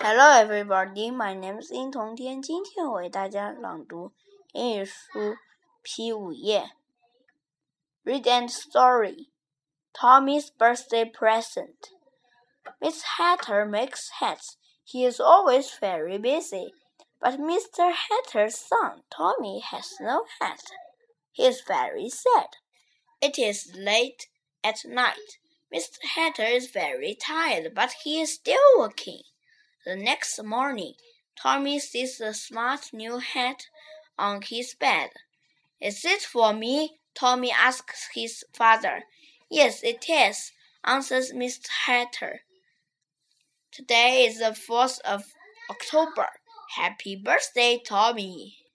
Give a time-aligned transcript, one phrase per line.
[0.00, 1.10] Hello, everybody.
[1.10, 2.40] My name is 殷同天。
[2.40, 4.12] 今天我为大家朗读
[4.52, 5.36] 英语书
[5.82, 6.70] P 五页。
[8.04, 9.28] Read and story.
[9.92, 11.90] Tommy's birthday present.
[12.80, 14.56] Miss Hatter makes hats.
[14.84, 16.72] He is always very busy.
[17.20, 17.92] But Mr.
[17.92, 20.62] Hatter's son, Tommy, has no hat.
[21.32, 22.50] He is very sad.
[23.20, 24.28] It is late
[24.62, 25.38] at night.
[25.74, 25.98] Mr.
[26.14, 29.22] Hatter is very tired, but he is still working.
[29.85, 30.93] The next morning,
[31.35, 33.67] Tommy sees the smart new hat
[34.17, 35.09] on his bed.
[35.81, 36.99] Is it for me?
[37.13, 39.03] Tommy asks his father.
[39.49, 40.53] Yes, it is,
[40.85, 41.67] answers Mr.
[41.85, 42.41] Hatter.
[43.71, 45.33] Today is the 4th of
[45.69, 46.27] October.
[46.77, 48.62] Happy birthday, Tommy!